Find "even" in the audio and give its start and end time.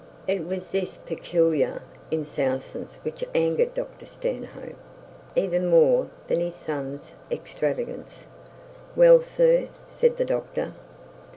5.35-5.67